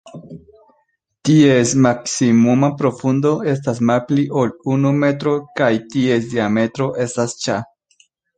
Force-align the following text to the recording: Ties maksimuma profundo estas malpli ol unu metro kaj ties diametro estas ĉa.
Ties 1.29 1.73
maksimuma 1.85 2.69
profundo 2.79 3.33
estas 3.53 3.83
malpli 3.91 4.25
ol 4.45 4.51
unu 4.77 4.95
metro 5.05 5.35
kaj 5.61 5.69
ties 5.93 6.27
diametro 6.33 6.89
estas 7.07 7.39
ĉa. 7.45 7.61